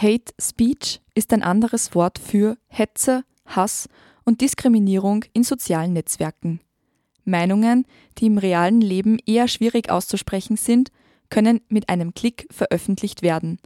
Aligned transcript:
Hate 0.00 0.32
Speech 0.40 1.02
ist 1.14 1.30
ein 1.30 1.42
anderes 1.42 1.94
Wort 1.94 2.18
für 2.18 2.56
Hetze, 2.68 3.22
Hass 3.44 3.86
und 4.24 4.40
Diskriminierung 4.40 5.26
in 5.34 5.44
sozialen 5.44 5.92
Netzwerken. 5.92 6.60
Meinungen, 7.26 7.84
die 8.16 8.26
im 8.26 8.38
realen 8.38 8.80
Leben 8.80 9.18
eher 9.26 9.46
schwierig 9.46 9.90
auszusprechen 9.90 10.56
sind, 10.56 10.90
können 11.28 11.60
mit 11.68 11.90
einem 11.90 12.14
Klick 12.14 12.46
veröffentlicht 12.50 13.20
werden. 13.20 13.58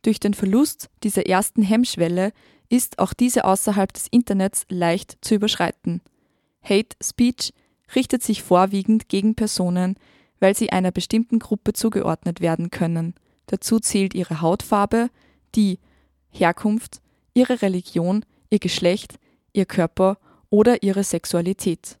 Durch 0.00 0.18
den 0.18 0.32
Verlust 0.32 0.88
dieser 1.02 1.26
ersten 1.26 1.60
Hemmschwelle 1.60 2.32
ist 2.70 2.98
auch 2.98 3.12
diese 3.12 3.44
außerhalb 3.44 3.92
des 3.92 4.06
Internets 4.10 4.64
leicht 4.70 5.18
zu 5.20 5.34
überschreiten. 5.34 6.00
Hate 6.62 6.96
Speech 7.02 7.52
richtet 7.94 8.22
sich 8.22 8.42
vorwiegend 8.42 9.10
gegen 9.10 9.34
Personen, 9.34 9.96
weil 10.40 10.56
sie 10.56 10.70
einer 10.72 10.90
bestimmten 10.90 11.38
Gruppe 11.38 11.74
zugeordnet 11.74 12.40
werden 12.40 12.70
können. 12.70 13.14
Dazu 13.44 13.78
zählt 13.78 14.14
ihre 14.14 14.40
Hautfarbe, 14.40 15.10
die 15.56 15.78
Herkunft, 16.30 17.00
ihre 17.34 17.62
Religion, 17.62 18.24
ihr 18.50 18.58
Geschlecht, 18.58 19.18
ihr 19.52 19.66
Körper 19.66 20.18
oder 20.50 20.82
ihre 20.82 21.02
Sexualität. 21.02 21.98